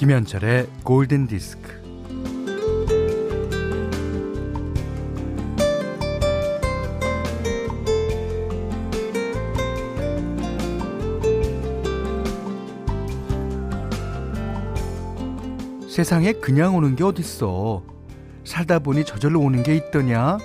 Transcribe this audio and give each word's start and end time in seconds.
김현철의 0.00 0.66
골든 0.82 1.26
디스크. 1.26 1.78
세상에 15.86 16.32
그냥 16.32 16.76
오는 16.76 16.96
게 16.96 17.04
어딨어. 17.04 17.82
살다 18.44 18.78
보니 18.78 19.04
저절로 19.04 19.40
오는 19.40 19.62
게 19.62 19.76
있더냐? 19.76 20.38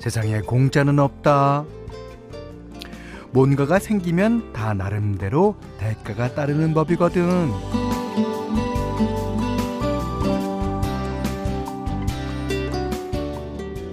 세상에 0.00 0.42
공짜는 0.42 0.98
없다. 0.98 1.64
뭔가가 3.30 3.78
생기면 3.78 4.52
다 4.52 4.74
나름대로 4.74 5.56
대가가 5.78 6.34
따르는 6.34 6.74
법이거든. 6.74 7.89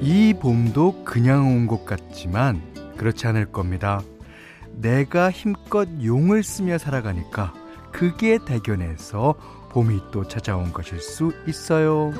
이 0.10 0.34
봄도 0.34 1.04
그냥 1.04 1.48
온 1.54 1.68
것 1.68 1.84
같지만 1.86 2.62
그렇지 2.96 3.28
않을 3.28 3.52
겁니다. 3.52 4.02
내가 4.72 5.30
힘껏 5.30 5.86
용을 6.02 6.44
쓰며 6.44 6.78
살아가니까 6.78 7.54
그게 7.92 8.38
대견해서 8.46 9.36
봄이 9.72 10.00
또 10.12 10.26
찾아온 10.26 10.72
것일 10.72 11.02
수 11.02 11.34
있어요. 11.46 12.14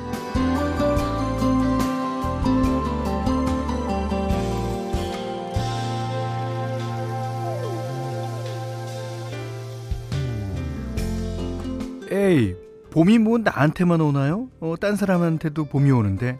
에이, 12.10 12.54
봄이 12.90 13.18
뭐 13.18 13.38
나한테만 13.38 14.00
오나요? 14.00 14.48
어, 14.60 14.74
딴 14.80 14.96
사람한테도 14.96 15.66
봄이 15.66 15.90
오는데. 15.90 16.38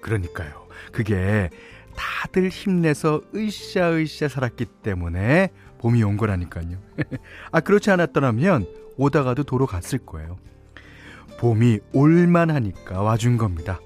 그러니까요. 0.00 0.59
그게 0.92 1.50
다들 1.96 2.48
힘내서 2.48 3.20
으쌰으쌰 3.34 4.28
살았기 4.28 4.66
때문에 4.82 5.50
봄이 5.78 6.02
온 6.02 6.16
거라니까요. 6.16 6.78
아, 7.52 7.60
그렇지 7.60 7.90
않았더라면 7.90 8.66
오다가도 8.96 9.44
도로 9.44 9.66
갔을 9.66 9.98
거예요. 9.98 10.38
봄이 11.38 11.80
올만 11.92 12.50
하니까 12.50 13.02
와준 13.02 13.38
겁니다. 13.38 13.80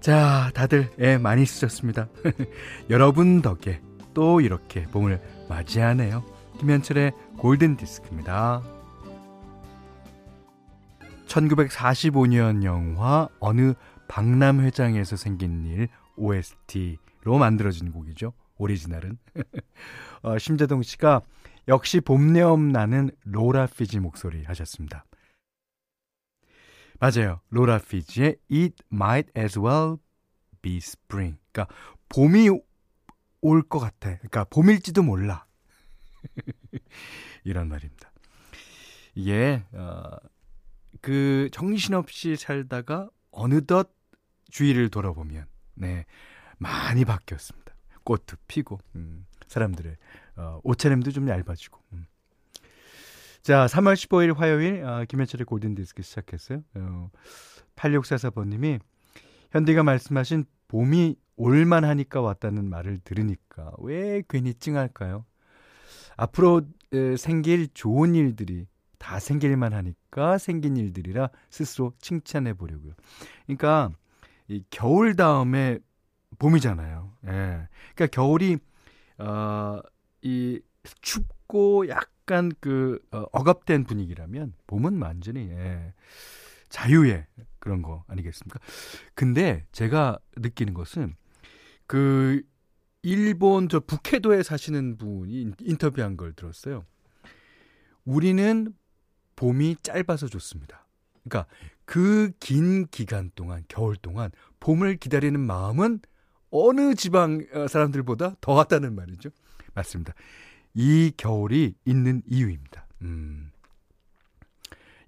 자, 0.00 0.50
다들 0.54 0.90
애 1.00 1.16
많이 1.16 1.46
쓰셨습니다. 1.46 2.08
여러분 2.90 3.40
덕에 3.40 3.80
또 4.12 4.40
이렇게 4.42 4.82
봄을 4.84 5.20
맞이하네요. 5.48 6.22
김현철의 6.58 7.12
골든 7.38 7.76
디스크입니다. 7.76 8.62
1945년 11.26 12.64
영화 12.64 13.28
어느 13.40 13.72
박람회장에서 14.08 15.16
생긴 15.16 15.64
일 15.64 15.88
OST로 16.16 17.38
만들어진 17.38 17.92
곡이죠. 17.92 18.32
오리지널은. 18.56 19.18
어, 20.22 20.38
심재동 20.38 20.82
씨가 20.82 21.22
역시 21.68 22.00
봄내음 22.00 22.70
나는 22.70 23.10
로라 23.24 23.66
피지 23.66 24.00
목소리 24.00 24.44
하셨습니다. 24.44 25.04
맞아요. 27.00 27.40
로라 27.50 27.78
피지의 27.78 28.36
It 28.50 28.76
Might 28.92 29.30
As 29.36 29.58
Well 29.58 29.96
Be 30.62 30.76
Spring. 30.76 31.38
그러니까 31.52 31.74
봄이 32.08 32.48
올 33.40 33.62
것 33.62 33.78
같아. 33.78 34.16
그러니까 34.16 34.44
봄일지도 34.44 35.02
몰라. 35.02 35.44
이런 37.44 37.68
말입니다. 37.68 38.10
이게 39.14 39.62
어, 39.72 40.16
그 41.00 41.48
정신없이 41.52 42.36
살다가 42.36 43.10
어느덧 43.30 43.90
주위를 44.50 44.88
돌아보면 44.88 45.46
네 45.74 46.04
많이 46.58 47.04
바뀌었습니다. 47.04 47.74
꽃도 48.04 48.36
피고 48.46 48.78
음, 48.94 49.26
사람들의 49.46 49.96
어, 50.36 50.60
옷차림도 50.62 51.10
좀 51.10 51.28
얇아지고. 51.28 51.80
음. 51.92 52.06
자, 53.42 53.66
3월 53.66 53.94
15일 53.94 54.34
화요일 54.34 54.84
어, 54.84 55.04
김현철의 55.06 55.44
골든 55.44 55.74
디스크 55.74 56.02
시작했어요. 56.02 56.62
어, 56.76 57.10
8644번님이 57.76 58.80
현디가 59.52 59.82
말씀하신 59.82 60.46
봄이 60.68 61.16
올만 61.36 61.84
하니까 61.84 62.20
왔다는 62.20 62.68
말을 62.68 63.00
들으니까 63.04 63.72
왜 63.78 64.22
괜히 64.28 64.54
찡할까요? 64.54 65.24
앞으로 66.16 66.62
에, 66.92 67.16
생길 67.16 67.68
좋은 67.74 68.14
일들이 68.14 68.66
다 68.98 69.18
생길만 69.18 69.72
하니까 69.72 70.38
생긴 70.38 70.76
일들이라 70.76 71.28
스스로 71.50 71.92
칭찬해 71.98 72.54
보려고요. 72.54 72.94
그러니까 73.46 73.90
이 74.48 74.62
겨울 74.70 75.16
다음에 75.16 75.78
봄이잖아요. 76.38 77.12
예. 77.26 77.68
그러니까 77.94 78.06
겨울이 78.12 78.58
어 79.18 79.80
이 80.24 80.58
춥고 81.02 81.88
약간 81.88 82.50
그 82.60 82.98
어, 83.12 83.24
억압된 83.32 83.84
분위기라면 83.84 84.54
봄은 84.66 85.00
완전히 85.00 85.50
예. 85.50 85.92
자유의 86.70 87.26
그런 87.60 87.82
거 87.82 88.04
아니겠습니까? 88.08 88.58
근데 89.14 89.66
제가 89.70 90.18
느끼는 90.36 90.74
것은 90.74 91.14
그 91.86 92.42
일본 93.02 93.68
저 93.68 93.80
북해도에 93.80 94.42
사시는 94.42 94.96
분이 94.96 95.52
인터뷰한 95.60 96.16
걸 96.16 96.32
들었어요. 96.32 96.84
우리는 98.04 98.74
봄이 99.36 99.76
짧아서 99.82 100.26
좋습니다. 100.28 100.86
그러니까 101.22 101.46
그 101.84 102.32
긴 102.40 102.86
기간 102.88 103.30
동안 103.34 103.64
겨울 103.68 103.96
동안 103.96 104.30
봄을 104.60 104.96
기다리는 104.96 105.38
마음은 105.38 106.00
어느 106.50 106.94
지방 106.94 107.44
어, 107.52 107.66
사람들보다 107.68 108.36
더하다는 108.40 108.94
말이죠. 108.94 109.30
맞습니다. 109.74 110.14
이 110.74 111.12
겨울이 111.16 111.74
있는 111.84 112.22
이유입니다. 112.26 112.86
음. 113.02 113.50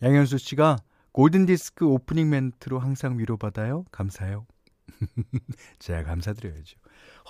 양현수 0.03 0.39
씨가 0.39 0.79
골든 1.13 1.47
디스크 1.47 1.87
오프닝 1.87 2.29
멘트로 2.29 2.79
항상 2.79 3.19
위로받아요. 3.19 3.85
감사해요. 3.91 4.47
제가 5.79 6.03
감사드려야죠. 6.03 6.79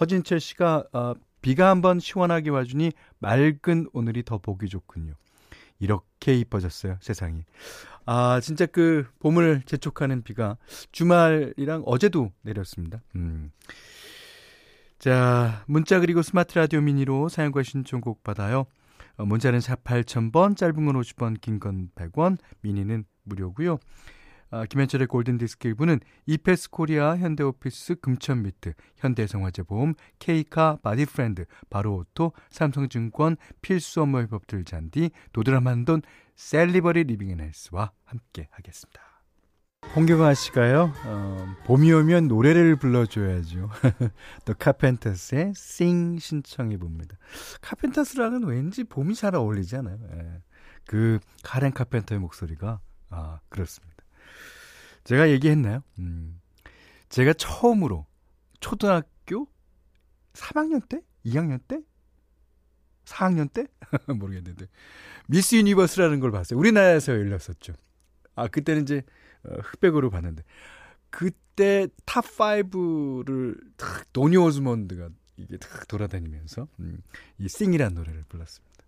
허진철 0.00 0.40
씨가 0.40 0.84
어, 0.92 1.14
비가 1.40 1.70
한번 1.70 2.00
시원하게 2.00 2.50
와주니 2.50 2.92
맑은 3.18 3.88
오늘이 3.92 4.24
더 4.24 4.38
보기 4.38 4.68
좋군요. 4.68 5.14
이렇게 5.78 6.34
이뻐졌어요, 6.34 6.98
세상이. 7.00 7.44
아, 8.06 8.41
진짜 8.41 8.66
그 8.66 9.06
봄을 9.20 9.62
재촉하는 9.66 10.22
비가 10.22 10.56
주말이랑 10.92 11.82
어제도 11.87 12.32
내렸습니다. 12.42 13.03
음. 13.16 13.50
자, 14.98 15.65
문자 15.66 16.00
그리고 16.00 16.22
스마트 16.22 16.59
라디오 16.59 16.81
미니로 16.81 17.28
사연과 17.28 17.62
신청곡 17.62 18.22
받아요. 18.25 18.66
어, 19.16 19.25
문자는 19.25 19.60
샵 19.60 19.82
8000번, 19.84 20.56
짧은 20.56 20.75
건 20.86 21.00
50원, 21.00 21.41
긴 21.41 21.59
건 21.59 21.91
100원, 21.94 22.38
미니는 22.60 23.04
무료고요. 23.25 23.78
아, 24.56 24.64
김현철의 24.64 25.06
골든디스크 25.08 25.74
1부는 25.74 26.00
이페스 26.24 26.70
코리아, 26.70 27.14
현대오피스, 27.18 27.96
금천미트, 27.96 28.72
현대해상화재보험, 28.97 29.92
케이카, 30.18 30.78
바디프렌드, 30.82 31.44
바로오토, 31.68 32.32
삼성증권, 32.48 33.36
필수 33.60 34.00
업무 34.00 34.22
협업 34.22 34.46
툴 34.47 34.64
잔디, 34.64 35.10
도드람한돈, 35.34 36.00
셀리버리 36.36 37.04
리빙앤헬스와 37.04 37.92
함께 38.04 38.48
하겠습니다. 38.50 39.03
홍경아 39.94 40.32
씨가요, 40.32 40.91
어, 41.04 41.47
봄이 41.66 41.92
오면 41.92 42.28
노래를 42.28 42.76
불러줘야죠. 42.76 43.68
또 44.47 44.54
카펜터스의 44.59 45.52
Sing 45.54 46.18
신청해 46.18 46.78
봅니다. 46.78 47.18
카펜터스랑은 47.60 48.44
왠지 48.44 48.84
봄이 48.84 49.14
잘 49.14 49.34
어울리지 49.34 49.76
않아요? 49.76 49.98
예. 50.14 50.42
그 50.86 51.18
카렌 51.42 51.72
카펜터의 51.72 52.20
목소리가 52.20 52.80
아 53.10 53.41
그렇습니다. 53.50 53.96
제가 55.06 55.30
얘기했나요? 55.30 55.82
음. 56.00 56.41
제가 57.08 57.32
처음으로 57.32 58.06
초등학교 58.58 59.48
3학년 60.32 60.86
때? 60.88 61.00
2학년 61.24 61.60
때? 61.66 61.80
4학년 63.04 63.50
때? 63.53 63.68
모르겠는데. 64.12 64.66
미스 65.28 65.54
유니버스라는 65.54 66.18
걸 66.18 66.32
봤어요. 66.32 66.58
우리나라에서 66.58 67.12
열렸었죠. 67.12 67.74
아, 68.34 68.48
그때는 68.48 68.82
이제 68.82 69.04
어, 69.44 69.54
흑백으로 69.62 70.10
봤는데. 70.10 70.42
그때 71.10 71.86
탑5를 72.04 73.60
탁, 73.76 74.12
도니 74.12 74.36
오즈몬드가 74.36 75.09
이게 75.36 75.56
탁 75.56 75.86
돌아다니면서 75.86 76.66
음, 76.80 76.98
이 77.38 77.48
싱이라는 77.48 77.94
노래를 77.94 78.24
불렀습니다. 78.28 78.84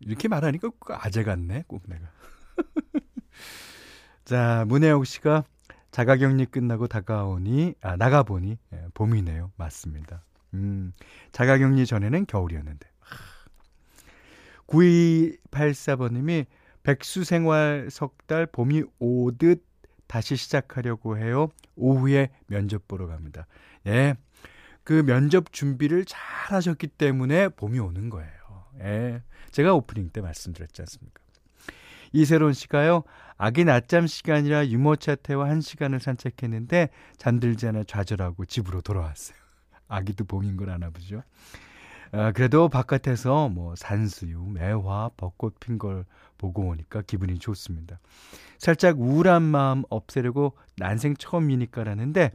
이렇게 0.00 0.26
말하니까 0.26 0.70
아재 0.88 1.22
같네, 1.22 1.64
꼭 1.68 1.84
내가. 1.86 2.10
자, 4.28 4.66
문혜옥 4.68 5.06
씨가 5.06 5.44
자가격리 5.90 6.44
끝나고 6.44 6.86
다가오니, 6.86 7.76
아, 7.80 7.96
나가보니, 7.96 8.58
예, 8.74 8.84
봄이네요. 8.92 9.52
맞습니다. 9.56 10.22
음, 10.52 10.92
자가격리 11.32 11.86
전에는 11.86 12.26
겨울이었는데. 12.26 12.86
9284번님이 14.66 16.44
백수 16.82 17.24
생활 17.24 17.88
석 17.90 18.18
달 18.26 18.44
봄이 18.44 18.82
오듯 18.98 19.64
다시 20.06 20.36
시작하려고 20.36 21.16
해요. 21.16 21.48
오후에 21.76 22.28
면접 22.48 22.86
보러 22.86 23.06
갑니다. 23.06 23.46
예. 23.86 24.14
그 24.84 25.02
면접 25.06 25.54
준비를 25.54 26.04
잘 26.04 26.20
하셨기 26.54 26.88
때문에 26.88 27.48
봄이 27.48 27.78
오는 27.78 28.10
거예요. 28.10 28.30
예. 28.80 29.22
제가 29.52 29.72
오프닝 29.72 30.10
때 30.10 30.20
말씀드렸지 30.20 30.82
않습니까? 30.82 31.22
이세론 32.12 32.52
씨가요, 32.52 33.04
아기 33.36 33.64
낮잠 33.64 34.06
시간이라 34.06 34.68
유모 34.68 34.96
차 34.96 35.14
태워 35.14 35.44
한 35.44 35.60
시간을 35.60 36.00
산책했는데 36.00 36.88
잠들지 37.16 37.66
않아 37.68 37.84
좌절하고 37.84 38.44
집으로 38.46 38.80
돌아왔어요. 38.80 39.36
아기도 39.88 40.24
봄인 40.24 40.56
걸 40.56 40.70
아나 40.70 40.90
보죠. 40.90 41.22
아, 42.10 42.32
그래도 42.32 42.68
바깥에서 42.68 43.48
뭐 43.50 43.74
산수유, 43.76 44.40
매화, 44.54 45.10
벚꽃 45.16 45.60
핀 45.60 45.78
걸 45.78 46.04
보고 46.38 46.66
오니까 46.68 47.02
기분이 47.02 47.38
좋습니다. 47.38 47.98
살짝 48.58 48.98
우울한 48.98 49.42
마음 49.42 49.82
없애려고 49.90 50.56
난생 50.76 51.16
처음이니까라는데 51.16 52.32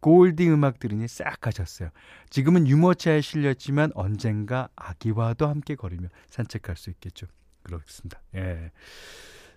골디 0.00 0.48
음악 0.48 0.78
들으니 0.78 1.06
싹 1.08 1.40
가셨어요. 1.40 1.90
지금은 2.30 2.66
유모차에 2.66 3.20
실렸지만 3.20 3.90
언젠가 3.94 4.68
아기와도 4.74 5.46
함께 5.46 5.74
걸으며 5.74 6.08
산책할 6.30 6.76
수 6.76 6.90
있겠죠. 6.90 7.26
그렇습니다. 7.62 8.20
예. 8.34 8.70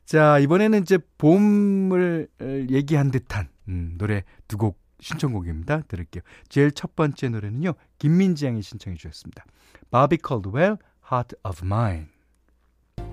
자, 0.06 0.40
이번에는 0.40 0.82
이제 0.82 0.98
봄을 1.18 2.28
얘기한 2.70 3.12
듯한 3.12 3.48
음, 3.70 3.96
노래 3.98 4.24
두 4.48 4.58
곡 4.58 4.82
신청곡입니다. 5.00 5.82
들을게요. 5.90 6.24
제일 6.48 6.72
첫 6.72 6.96
번째 6.96 7.28
노래는요. 7.30 7.74
김민지 8.00 8.46
양이 8.46 8.62
신청해 8.62 8.96
주셨습니다. 8.98 9.44
바비 9.92 10.18
컬드웰, 10.18 10.78
Heart 11.12 11.36
of 11.44 11.66
Mine. 11.66 12.06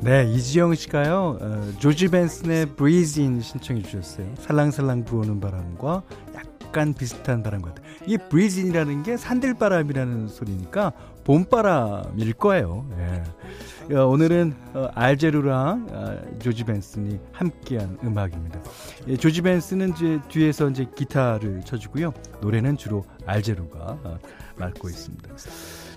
네, 0.01 0.25
이지영 0.33 0.77
씨가요, 0.77 1.39
어, 1.41 1.73
조지 1.79 2.09
벤슨의 2.09 2.77
Breeze 2.77 3.25
In 3.25 3.41
신청해 3.41 3.83
주셨어요. 3.83 4.33
살랑살랑 4.37 5.05
부어오는 5.05 5.41
바람과 5.41 6.05
약간 6.35 6.95
비슷한 6.95 7.43
바람 7.43 7.61
같아요. 7.61 7.85
이 8.07 8.17
Breeze 8.17 8.63
In이라는 8.63 9.03
게 9.03 9.17
산들바람이라는 9.17 10.29
소리니까 10.29 10.93
봄바람일 11.31 12.33
거예요. 12.33 12.85
예. 12.99 13.95
어, 13.95 14.07
오늘은 14.07 14.53
어, 14.75 14.91
알제루랑 14.95 15.87
어, 15.89 16.39
조지 16.41 16.65
벤슨이 16.65 17.21
함께한 17.31 17.99
음악입니다. 18.03 18.61
예, 19.07 19.17
조지 19.17 19.41
벤슨은 19.41 19.91
이제 19.91 20.19
뒤에서 20.29 20.69
이제 20.71 20.89
기타를 20.97 21.61
쳐주고요. 21.65 22.13
노래는 22.41 22.77
주로 22.77 23.05
알제루가 23.27 23.79
어, 24.03 24.19
맡고 24.57 24.89
있습니다. 24.89 25.29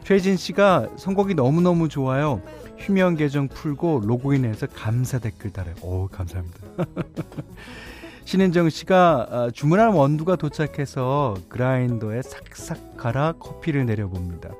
최진 0.04 0.38
씨가 0.38 0.90
선곡이 0.98 1.34
너무너무 1.34 1.90
좋아요. 1.90 2.40
휴면 2.78 3.16
계정 3.16 3.48
풀고 3.48 4.02
로그인해서 4.06 4.68
감사 4.68 5.18
댓글 5.18 5.52
달아요. 5.52 5.74
오, 5.82 6.08
감사합니다. 6.10 6.60
신은정 8.26 8.70
씨가 8.70 9.28
아, 9.32 9.50
주문한 9.52 9.94
원두가 9.94 10.36
도착해서 10.36 11.34
그라인더에 11.50 12.22
삭삭 12.22 12.98
갈아 12.98 13.34
커피를 13.40 13.88
내려봅니다. 13.88 14.52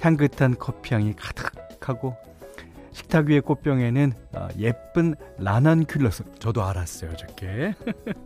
향긋한 0.00 0.58
커피향이 0.58 1.14
가득하고 1.14 2.16
식탁 2.92 3.26
위의 3.26 3.40
꽃병에는 3.40 4.12
아, 4.34 4.48
예쁜 4.58 5.14
라넌큘러스. 5.38 6.40
저도 6.40 6.64
알았어요 6.64 7.16
저게 7.16 7.74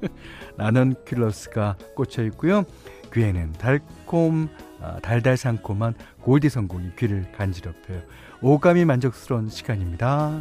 라넌큘러스가 0.59 1.95
꽂혀 1.95 2.23
있고요. 2.25 2.65
귀에는 3.13 3.53
달콤 3.53 4.49
아, 4.81 4.99
달달 5.01 5.37
상콤한 5.37 5.95
골디 6.23 6.49
성공이 6.49 6.97
귀를 6.97 7.31
간지럽혀요. 7.33 8.03
오감이 8.43 8.85
만족스러운 8.85 9.49
시간입니다. 9.49 10.41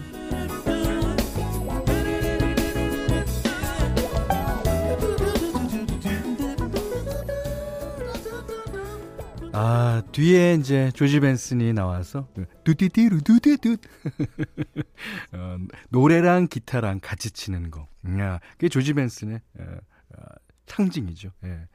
아, 9.56 10.02
뒤에 10.12 10.56
이제 10.56 10.90
조지 10.96 11.20
벤슨이 11.20 11.74
나와서 11.74 12.28
두디디루 12.64 13.22
두디두 13.22 13.78
어, 15.32 15.58
노래랑 15.90 16.48
기타랑 16.48 17.00
같이 17.02 17.30
치는 17.30 17.70
거. 17.70 17.88
야, 18.18 18.40
그게 18.54 18.68
조지 18.68 18.94
벤슨의 18.94 19.42
어, 19.60 19.64
어, 20.18 20.24
상징이죠. 20.66 21.30
예. 21.46 21.68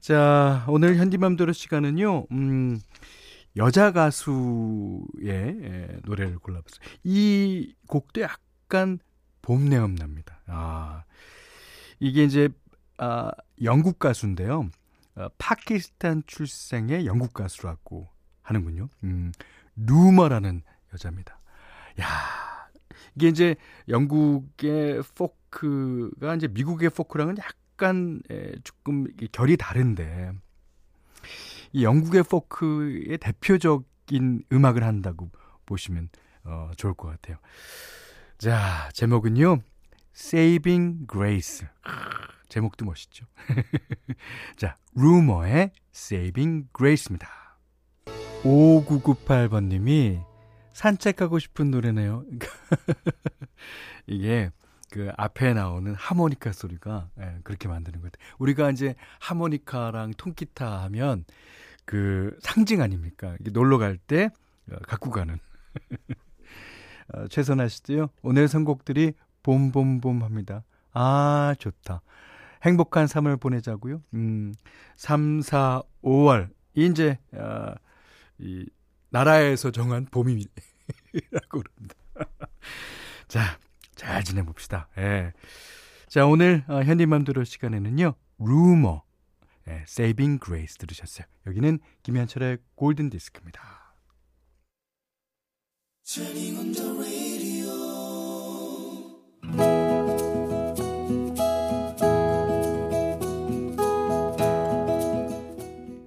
자, 0.00 0.64
오늘 0.68 0.96
현디맘대로 0.96 1.52
시간은요. 1.52 2.26
음, 2.32 2.80
여자 3.56 3.92
가수의 3.92 5.06
예, 5.22 5.98
노래를 6.04 6.40
골라봤어요. 6.40 6.80
이 7.04 7.72
곡도 7.86 8.20
약간 8.20 8.98
봄 9.42 9.68
내음 9.68 9.94
납니다. 9.94 10.40
아, 10.46 11.04
이게 12.00 12.24
이제 12.24 12.48
아, 12.96 13.30
영국 13.62 14.00
가수인데요. 14.00 14.70
어, 15.18 15.28
파키스탄 15.36 16.22
출생의 16.26 17.04
영국 17.04 17.32
가수라고 17.34 18.08
하는군요. 18.42 18.88
음, 19.02 19.32
루머라는 19.74 20.62
여자입니다. 20.92 21.40
야, 22.00 22.06
이게 23.16 23.28
이제 23.28 23.56
영국의 23.88 25.02
포크가 25.16 26.36
이제 26.36 26.46
미국의 26.46 26.90
포크랑은 26.90 27.36
약간 27.38 28.22
에, 28.30 28.52
조금 28.62 29.06
결이 29.32 29.56
다른데 29.56 30.32
이 31.72 31.82
영국의 31.82 32.22
포크의 32.22 33.18
대표적인 33.18 34.44
음악을 34.52 34.84
한다고 34.84 35.30
보시면 35.66 36.10
어, 36.44 36.70
좋을 36.76 36.94
것 36.94 37.08
같아요. 37.08 37.38
자, 38.38 38.88
제목은요. 38.92 39.58
Saving 40.14 41.06
Grace. 41.10 41.66
제목도 42.48 42.84
멋있죠. 42.84 43.26
자, 44.56 44.76
루머의 44.94 45.72
Saving 45.94 46.68
Grace입니다. 46.76 47.28
5998번님이 48.42 50.24
산책하고 50.72 51.38
싶은 51.38 51.70
노래네요. 51.70 52.24
이게 54.06 54.50
그 54.90 55.10
앞에 55.16 55.52
나오는 55.52 55.94
하모니카 55.94 56.52
소리가 56.52 57.10
예, 57.20 57.38
그렇게 57.42 57.68
만드는 57.68 58.00
것 58.00 58.12
같아요. 58.12 58.34
우리가 58.38 58.70
이제 58.70 58.94
하모니카랑 59.20 60.12
통기타 60.16 60.82
하면 60.84 61.24
그 61.84 62.36
상징 62.40 62.80
아닙니까? 62.80 63.36
놀러 63.40 63.78
갈때 63.78 64.30
어, 64.70 64.76
갖고 64.86 65.10
가는. 65.10 65.38
어, 67.14 67.28
최선아 67.28 67.68
씨도요. 67.68 68.08
오늘 68.22 68.48
선곡들이 68.48 69.14
봄봄봄 69.42 70.22
합니다. 70.22 70.64
아, 70.92 71.54
좋다. 71.58 72.02
행복한 72.62 73.06
3월 73.06 73.40
보내자고요. 73.40 74.02
음, 74.14 74.54
3, 74.96 75.40
4, 75.42 75.82
5월. 76.02 76.50
이제 76.74 77.18
어, 77.32 77.74
이 78.38 78.66
나라에서 79.10 79.70
정한 79.70 80.06
봄이라고 80.06 80.48
그럽니다. 81.50 81.94
자, 83.28 83.58
잘 83.94 84.22
지내봅시다. 84.22 84.88
예. 84.98 85.32
자, 86.08 86.26
오늘 86.26 86.64
어, 86.68 86.82
현디맘대로 86.82 87.44
시간에는요. 87.44 88.14
루머, 88.38 89.02
예, 89.68 89.84
Saving 89.88 90.40
Grace 90.42 90.76
들으셨어요. 90.78 91.26
여기는 91.46 91.78
김현철의 92.02 92.58
골든 92.76 93.10
디스크입니다. 93.10 93.88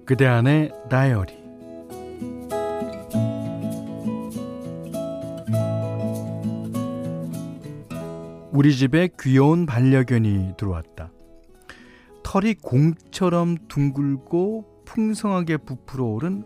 그대 0.04 0.26
안의 0.26 0.72
다이어리 0.90 1.42
우리 8.52 8.76
집에 8.76 9.08
귀여운 9.18 9.64
반려견이 9.64 10.54
들어왔다. 10.58 11.10
털이 12.22 12.54
공처럼 12.56 13.56
둥글고 13.68 14.84
풍성하게 14.84 15.56
부풀어 15.58 16.04
오른 16.04 16.44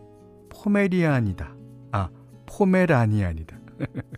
포메리안이다. 0.51 1.55
아, 1.93 2.09
포메라니안이다. 2.47 3.57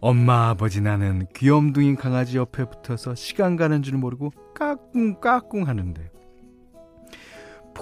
엄마 0.00 0.50
아버지 0.50 0.80
나는 0.80 1.26
귀염둥이 1.34 1.94
강아지 1.94 2.36
옆에 2.36 2.64
붙어서 2.64 3.14
시간 3.14 3.56
가는 3.56 3.82
줄 3.82 3.96
모르고 3.96 4.30
까꿍까꿍 4.54 5.68
하는데 5.68 6.10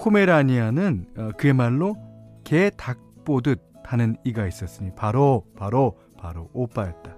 포메라니아는 0.03 1.05
어, 1.17 1.29
그야말로 1.37 1.95
개 2.43 2.69
닭 2.69 2.99
보듯 3.23 3.61
하는 3.85 4.17
이가 4.25 4.45
있었으니 4.47 4.91
바로 4.95 5.45
바로 5.57 5.97
바로 6.17 6.49
오빠였다. 6.53 7.15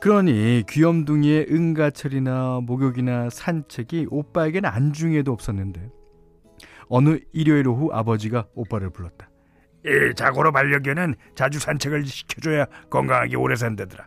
그러니 0.00 0.64
귀염둥이의 0.68 1.46
응가철이나 1.50 2.60
목욕이나 2.64 3.30
산책이 3.30 4.08
오빠에게는 4.10 4.68
안중에도 4.68 5.32
없었는데 5.32 5.88
어느 6.88 7.18
일요일 7.32 7.68
오후 7.68 7.90
아버지가 7.92 8.48
오빠를 8.54 8.90
불렀다. 8.90 9.30
이 9.86 10.14
자고로 10.14 10.52
반려견은 10.52 11.14
자주 11.34 11.58
산책을 11.58 12.04
시켜줘야 12.04 12.66
건강하게 12.90 13.36
오래 13.36 13.54
산다더라. 13.56 14.06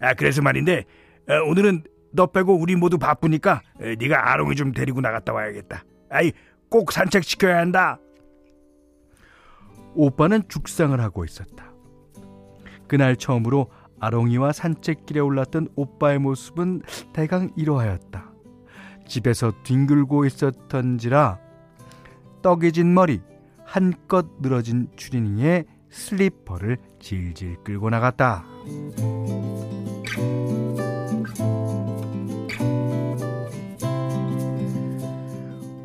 아 0.00 0.14
그래서 0.14 0.42
말인데 0.42 0.84
어, 1.28 1.34
오늘은 1.48 1.84
너 2.12 2.26
빼고 2.26 2.58
우리 2.58 2.76
모두 2.76 2.98
바쁘니까 2.98 3.62
어, 3.80 3.84
네가 3.98 4.32
아롱이 4.32 4.54
좀 4.54 4.72
데리고 4.72 5.00
나갔다 5.00 5.32
와야겠다. 5.32 5.84
아이 6.10 6.32
꼭 6.70 6.92
산책 6.92 7.24
시켜야 7.24 7.58
한다. 7.58 7.98
오빠는 9.94 10.42
죽상을 10.48 10.98
하고 11.00 11.24
있었다. 11.24 11.72
그날 12.86 13.16
처음으로 13.16 13.70
아롱이와 14.00 14.52
산책길에 14.52 15.20
올랐던 15.20 15.68
오빠의 15.74 16.18
모습은 16.18 16.82
대강 17.12 17.50
이러하였다. 17.56 18.32
집에서 19.06 19.52
뒹굴고 19.64 20.26
있었던지라 20.26 21.38
떡해진 22.42 22.94
머리, 22.94 23.20
한껏 23.64 24.26
늘어진 24.40 24.88
추리닝에 24.96 25.64
슬리퍼를 25.90 26.78
질질 27.00 27.64
끌고 27.64 27.90
나갔다. 27.90 28.44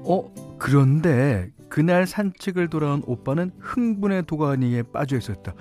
어, 0.06 0.42
그런데 0.63 1.50
그날 1.67 2.08
산책을 2.08 2.70
돌아온 2.70 3.03
오빠는 3.05 3.51
흥분의 3.60 4.24
도가니에 4.25 4.84
빠져 4.84 5.17
있었다. 5.17 5.53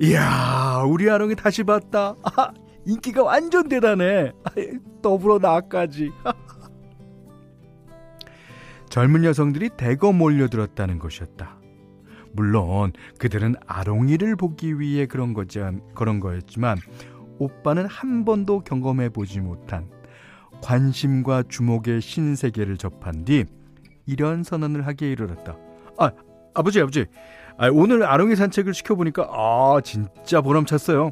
이야, 0.00 0.84
우리 0.86 1.10
아롱이 1.10 1.34
다시 1.34 1.64
봤다. 1.64 2.14
아, 2.22 2.52
인기가 2.86 3.24
완전 3.24 3.68
대단해. 3.68 4.30
아, 4.44 4.50
더불어 5.02 5.40
나까지. 5.40 6.12
젊은 8.88 9.24
여성들이 9.24 9.70
대거 9.76 10.12
몰려들었다는 10.12 11.00
것이었다. 11.00 11.58
물론 12.32 12.92
그들은 13.18 13.56
아롱이를 13.66 14.36
보기 14.36 14.78
위해 14.78 15.06
그런 15.06 15.34
거지 15.34 15.58
그런 15.96 16.20
거였지만 16.20 16.78
오빠는 17.38 17.86
한 17.86 18.24
번도 18.24 18.60
경험해 18.60 19.08
보지 19.08 19.40
못한 19.40 19.90
관심과 20.62 21.44
주목의 21.48 22.00
신세계를 22.00 22.76
접한 22.76 23.24
뒤 23.24 23.44
이런 24.08 24.42
선언을 24.42 24.86
하기에 24.86 25.12
이르렀다. 25.12 25.56
아, 25.98 26.10
아버지, 26.54 26.80
아버지. 26.80 27.04
아, 27.58 27.68
오늘 27.70 28.02
아롱이 28.04 28.36
산책을 28.36 28.72
시켜보니까 28.72 29.28
아 29.30 29.80
진짜 29.84 30.40
보람찼어요. 30.40 31.10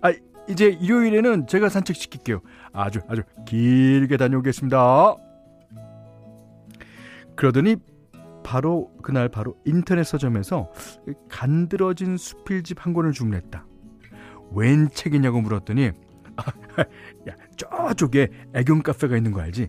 아 0.00 0.12
이제 0.48 0.66
일요일에는 0.80 1.46
제가 1.46 1.68
산책 1.68 1.94
시킬게요. 1.94 2.40
아주 2.72 3.00
아주 3.06 3.22
길게 3.46 4.16
다녀오겠습니다. 4.16 5.14
그러더니 7.36 7.76
바로 8.42 8.90
그날 9.02 9.28
바로 9.28 9.56
인터넷 9.66 10.04
서점에서 10.04 10.72
간드러진 11.28 12.16
수필집 12.16 12.84
한 12.84 12.94
권을 12.94 13.12
주문했다. 13.12 13.66
웬 14.52 14.88
책이냐고 14.88 15.42
물었더니 15.42 15.90
야 17.28 17.34
저쪽에 17.56 18.28
애견 18.54 18.82
카페가 18.82 19.16
있는 19.18 19.32
거 19.32 19.42
알지? 19.42 19.68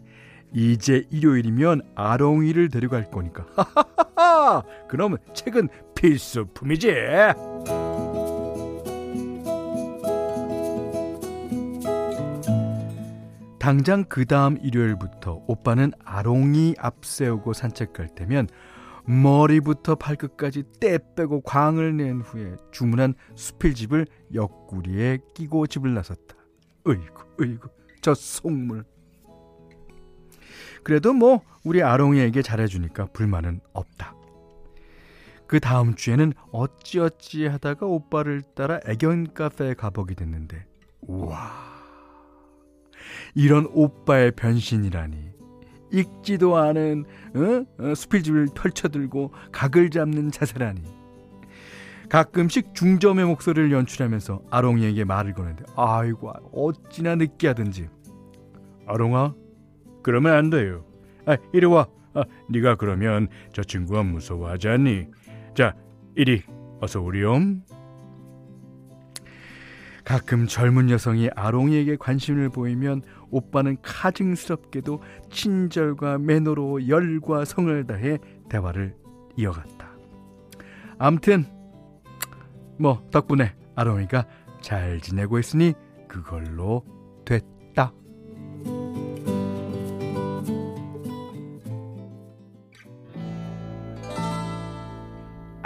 이제 0.54 1.06
일요일이면 1.10 1.82
아롱이를 1.96 2.70
데려갈 2.70 3.10
거니까. 3.10 3.46
그럼 4.88 5.18
책은 5.34 5.70
필수품이지. 5.96 6.94
당장 13.60 14.06
그 14.06 14.26
다음 14.26 14.58
일요일부터 14.62 15.44
오빠는 15.46 15.92
아롱이 16.04 16.76
앞세우고 16.80 17.54
산책 17.54 17.94
갈 17.94 18.08
때면 18.08 18.48
머리부터 19.06 19.96
발끝까지 19.96 20.64
떼 20.80 20.98
빼고 21.16 21.42
광을 21.42 21.98
낸 21.98 22.22
후에 22.22 22.56
주문한 22.72 23.16
수필집을 23.36 24.08
옆구리에 24.34 25.20
끼고 25.36 25.68
집을 25.68 25.94
나섰다. 25.94 26.36
으이구, 26.88 27.24
으이구, 27.42 27.70
저 28.02 28.14
속물. 28.14 28.86
그래도 30.84 31.14
뭐 31.14 31.42
우리 31.64 31.84
아롱이에게 31.84 32.42
잘해주니까 32.42 33.08
불만은 33.08 33.60
없다. 33.74 34.16
그 35.48 35.60
다음 35.60 35.96
주에는 35.96 36.34
어찌어찌 36.52 37.48
하다가 37.48 37.88
오빠를 37.88 38.44
따라 38.56 38.80
애견 38.86 39.34
카페에 39.34 39.74
가보게 39.74 40.14
됐는데 40.14 40.64
우와 41.02 41.52
이런 43.34 43.68
오빠의 43.74 44.34
변신이라니 44.34 45.30
읽지도 45.92 46.58
않은 46.58 47.06
어? 47.36 47.84
어, 47.84 47.96
수필집을 47.96 48.50
펼쳐들고 48.54 49.34
각을 49.52 49.90
잡는 49.90 50.30
자세라니 50.30 50.84
가끔씩 52.10 52.76
중점의 52.76 53.26
목소리를 53.26 53.72
연출하면서 53.72 54.44
아롱이에게 54.52 55.04
말을 55.04 55.34
거는데 55.34 55.64
아이고 55.76 56.32
어찌나 56.54 57.16
느끼하든지 57.16 57.90
아롱아 58.86 59.34
그러면 60.02 60.34
안 60.34 60.50
돼요. 60.50 60.86
아, 61.26 61.38
이리 61.54 61.66
와. 61.66 61.88
아, 62.14 62.24
네가 62.50 62.76
그러면 62.76 63.28
저 63.54 63.64
친구가 63.64 64.04
무서워하지 64.04 64.68
않니? 64.68 65.08
자, 65.56 65.76
이리 66.16 66.44
어서 66.82 67.02
오렴. 67.02 67.62
가끔 70.04 70.48
젊은 70.48 70.90
여성이 70.90 71.30
아롱이에게 71.36 71.98
관심을 71.98 72.50
보이면 72.50 73.04
오빠는 73.30 73.78
가증스럽게도 73.84 75.04
친절과 75.30 76.18
매너로 76.18 76.88
열과 76.88 77.46
성을 77.46 77.86
다해 77.86 78.18
대화를 78.50 78.96
이어갔다. 79.38 79.92
암튼 80.98 81.46
뭐 82.80 83.08
덕분에 83.12 83.54
아롱이가 83.76 84.26
잘 84.62 85.00
지내고 85.00 85.38
있으니 85.38 85.74
그걸로 86.08 86.84
됐다. 87.26 87.59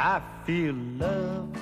I 0.06 0.20
feel 0.42 0.76
love. 1.00 1.62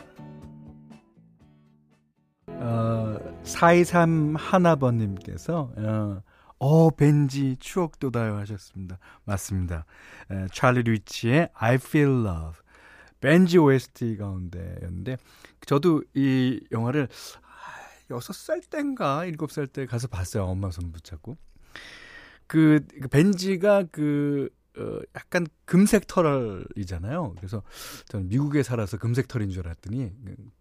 어, 2.48 3.20
423 3.44 4.36
하나번님께서, 4.36 5.72
어, 5.78 6.24
어, 6.58 6.90
벤지 6.90 7.58
추억 7.60 8.00
돋아요 8.00 8.38
하셨습니다. 8.38 8.98
맞습니다. 9.26 9.86
에, 10.32 10.48
찰리 10.52 10.82
리치의 10.82 11.50
I 11.54 11.76
feel 11.76 12.26
love. 12.26 12.60
벤지 13.20 13.60
OST 13.60 14.18
가운데였는데, 14.18 15.18
저도 15.68 16.02
이 16.16 16.66
영화를 16.72 17.10
6살 18.10 18.72
땐가 18.72 19.28
7살 19.28 19.72
때 19.72 19.86
가서 19.86 20.08
봤어요. 20.08 20.46
엄마 20.46 20.72
손 20.72 20.92
붙잡고. 20.92 21.38
그, 22.48 22.84
그 23.04 23.08
벤지가 23.08 23.84
그, 23.92 24.50
어, 24.78 25.00
약간 25.16 25.46
금색 25.66 26.08
털이잖아요. 26.08 27.36
그래서 27.38 27.64
저는 28.08 28.30
미국에 28.30 28.64
살아서 28.64 28.98
금색 28.98 29.28
털인 29.28 29.50
줄 29.50 29.68
알았더니 29.68 30.12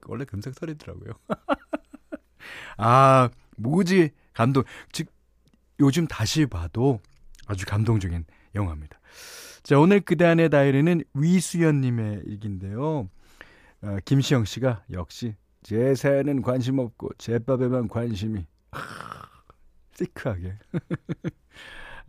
원래 0.07 0.25
금색 0.25 0.55
털이더라고요. 0.57 1.13
아, 2.77 3.31
무지 3.57 4.11
감동. 4.33 4.65
즉 4.93 5.09
요즘 5.79 6.07
다시 6.07 6.47
봐도 6.47 7.01
아주 7.47 7.67
감동적인 7.67 8.25
영화입니다. 8.55 8.99
자, 9.63 9.79
오늘 9.79 10.01
그대안의 10.01 10.51
다이리는 10.51 11.03
위수연님의 11.15 12.23
얘기인데요. 12.29 13.09
어, 13.83 13.97
김시영 14.05 14.45
씨가 14.45 14.85
역시 14.91 15.37
제 15.63 15.95
사연은 15.95 16.43
관심 16.43 16.79
없고 16.79 17.11
제밥에만 17.19 17.89
관심이 17.89 18.47
시크하게. 19.95 20.59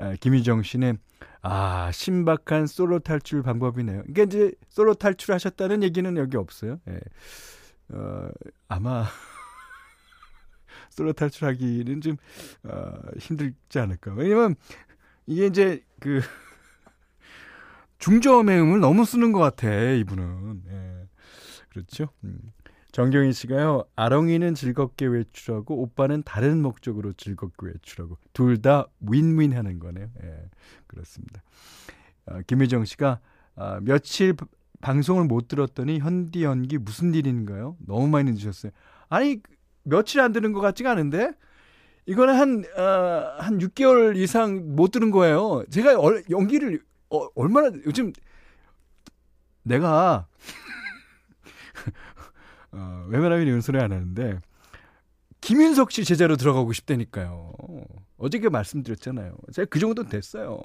아, 0.02 0.16
김희정 0.20 0.64
씨는 0.64 0.98
아, 1.44 1.92
신박한 1.92 2.68
솔로 2.68 3.00
탈출 3.00 3.44
방법이네요. 3.44 4.04
그러니까 4.04 4.24
이제 4.24 4.52
솔로 4.70 4.94
탈출하셨다는 4.96 5.84
얘기는 5.84 6.18
여기 6.18 6.38
없어요. 6.38 6.80
예. 6.90 7.00
어, 7.90 8.30
아마 8.68 9.06
솔로 10.90 11.14
탈출하기는 11.14 12.02
좀 12.02 12.18
어, 12.64 12.92
힘들지 13.20 13.80
않을까. 13.80 14.14
왜냐면 14.14 14.56
이게 15.28 15.46
이제 15.46 15.84
그 16.00 16.22
중저음의 18.00 18.60
음을 18.60 18.80
너무 18.80 19.06
쓰는 19.06 19.32
것 19.32 19.40
같아 19.40 19.70
이분은. 19.72 20.64
예. 20.68 21.08
그렇죠. 21.70 22.10
음. 22.24 22.40
정경희 22.92 23.32
씨가요, 23.34 23.84
아롱이는 23.96 24.54
즐겁게 24.54 25.06
외출하고 25.06 25.82
오빠는 25.82 26.24
다른 26.24 26.62
목적으로 26.62 27.14
즐겁게 27.14 27.68
외출하고 27.68 28.18
둘 28.34 28.62
다 28.62 28.88
윈윈 29.00 29.54
하는 29.56 29.80
거네요. 29.80 30.10
예, 30.24 30.50
그렇습니다. 30.88 31.42
어, 32.26 32.42
김혜정 32.46 32.84
씨가 32.86 33.20
아, 33.56 33.80
며칠 33.82 34.36
방송을 34.82 35.26
못 35.26 35.48
들었더니 35.48 36.00
현디 36.00 36.44
연기 36.44 36.78
무슨 36.78 37.14
일인가요? 37.14 37.78
너무 37.80 38.08
많이 38.08 38.32
늦으셨어요. 38.32 38.72
아니 39.10 39.40
며칠 39.84 40.20
안 40.20 40.32
되는 40.34 40.52
것 40.52 40.60
같지가 40.60 40.92
않은데 40.92 41.32
이거는 42.08 42.36
한, 42.36 42.64
어, 42.78 43.36
한 43.40 43.58
6개월 43.60 44.18
이상 44.18 44.76
못 44.76 44.92
들은 44.92 45.12
거예요. 45.12 45.64
제가 45.70 45.98
얼, 46.00 46.24
연기를 46.30 46.82
어, 47.10 47.28
얼마나 47.36 47.72
요즘 47.86 48.12
내가 49.64 50.28
어, 52.72 53.06
웬만하면 53.10 53.62
소리 53.62 53.80
안 53.80 53.92
하는데 53.92 54.40
김윤석 55.42 55.92
씨 55.92 56.06
제자로 56.06 56.38
들어가고 56.38 56.72
싶다니까요. 56.72 57.54
어저께 58.18 58.50
말씀드렸잖아요. 58.50 59.36
제가 59.52 59.66
그 59.70 59.80
정도는 59.80 60.10
됐어요. 60.10 60.62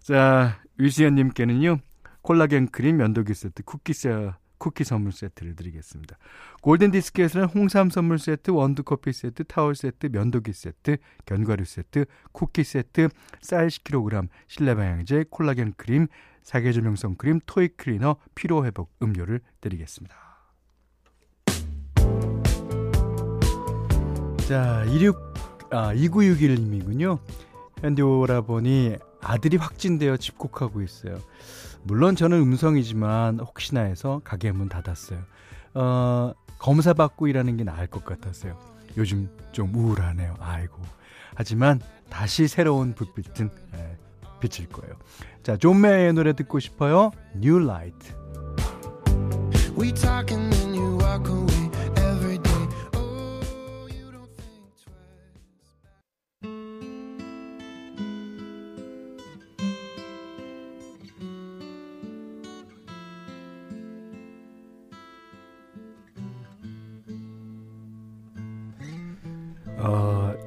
자, 0.00 0.60
위수연님께는요, 0.76 1.78
콜라겐 2.22 2.68
크림 2.68 2.98
면도기 2.98 3.34
세트, 3.34 3.62
쿠키 3.64 3.94
세 3.94 4.30
쿠키 4.58 4.84
선물 4.84 5.12
세트를 5.12 5.54
드리겠습니다. 5.56 6.18
골든 6.60 6.90
디스크에서는 6.90 7.46
홍삼 7.48 7.90
선물 7.90 8.18
세트, 8.18 8.50
원두 8.50 8.82
커피 8.82 9.12
세트, 9.12 9.44
타월 9.44 9.74
세트, 9.74 10.08
면도기 10.12 10.52
세트, 10.52 10.96
견과류 11.26 11.64
세트, 11.64 12.04
쿠키 12.32 12.64
세트, 12.64 13.08
쌀 13.40 13.68
10kg, 13.68 14.28
실내 14.48 14.74
방향제, 14.74 15.26
콜라겐 15.30 15.74
크림, 15.76 16.08
사계절 16.42 16.82
명성 16.82 17.14
크림, 17.14 17.40
토이 17.46 17.68
클리너, 17.76 18.16
피로 18.34 18.64
회복 18.64 18.92
음료를 19.00 19.40
드리겠습니다. 19.60 20.27
자, 24.48 24.82
26 24.86 25.34
아, 25.70 25.92
2961님이군요. 25.92 27.18
현디 27.82 28.00
오라버니 28.00 28.96
아들이 29.20 29.58
확진되어 29.58 30.16
집콕하고 30.16 30.80
있어요. 30.80 31.18
물론 31.82 32.16
저는 32.16 32.40
음성이지만 32.40 33.40
혹시나 33.40 33.82
해서 33.82 34.22
가게 34.24 34.50
문 34.50 34.70
닫았어요. 34.70 35.18
어, 35.74 36.32
검사 36.58 36.94
받고 36.94 37.26
일하는 37.26 37.58
게 37.58 37.64
나을 37.64 37.88
것 37.88 38.06
같았어요. 38.06 38.56
요즘 38.96 39.28
좀 39.52 39.74
우울하네요. 39.74 40.36
아이고. 40.40 40.80
하지만 41.34 41.78
다시 42.08 42.48
새로운 42.48 42.94
불빛은 42.94 43.50
예, 43.74 43.98
비칠 44.40 44.66
거예요. 44.70 44.94
자, 45.42 45.58
존 45.58 45.78
메이어 45.82 46.14
노래 46.14 46.32
듣고 46.32 46.58
싶어요. 46.58 47.10
New 47.36 47.62
Light. 47.64 48.14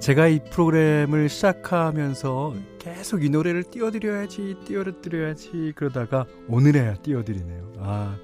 제가 0.02 0.28
이 0.28 0.40
프로그램을 0.50 1.30
시작하면서 1.30 2.56
계속 2.80 3.24
이 3.24 3.30
노래를 3.30 3.64
띄워드려야지, 3.64 4.56
띄워드려야지, 4.66 5.74
그러다가 5.76 6.26
오늘에야 6.48 6.96
띄워드리네요. 6.96 7.74
아, 7.78 8.18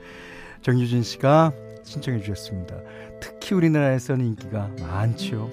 정유진 0.64 1.04
씨가 1.04 1.52
신청해 1.84 2.22
주셨습니다. 2.22 2.76
특히 3.22 3.54
우리나라에서는 3.56 4.26
인기가 4.26 4.72
많죠. 4.82 5.52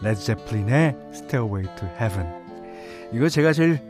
레드 0.00 0.20
제플린의 0.20 0.96
Stairway 1.12 1.66
to 1.76 1.88
Heaven. 2.00 2.44
이거 3.12 3.28
제가 3.28 3.52
제일, 3.52 3.80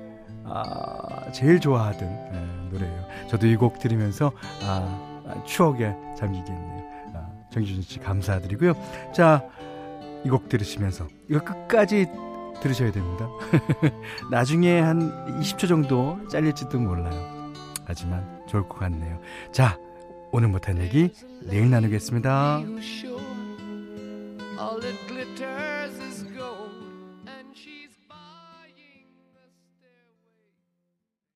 아, 0.44 1.30
제일 1.32 1.60
좋아하던 1.60 2.08
네, 2.08 2.68
노래예요. 2.72 3.04
저도 3.28 3.46
이 3.46 3.56
곡 3.56 3.78
들으면서, 3.78 4.32
아, 4.62 5.44
추억에 5.44 5.94
잠기겠네요. 6.18 6.84
아, 7.14 7.28
정유진 7.52 7.82
씨 7.82 7.98
감사드리고요. 7.98 8.72
자, 9.14 9.42
이 10.24 10.28
곡 10.28 10.48
들으시면서 10.48 11.06
이거 11.28 11.40
끝까지 11.44 12.06
들으셔야 12.62 12.90
됩니다. 12.92 13.28
나중에 14.30 14.80
한 14.80 15.40
20초 15.40 15.68
정도 15.68 16.18
잘릴지도 16.28 16.78
몰라요. 16.78 17.52
하지만 17.84 18.26
좋을 18.48 18.66
것 18.68 18.78
같네요. 18.78 19.20
자, 19.52 19.78
오늘 20.32 20.48
못한 20.48 20.78
얘기 20.78 21.10
내일 21.42 21.68
나누겠습니다. 21.70 22.60